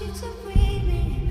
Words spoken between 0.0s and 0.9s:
you to breathe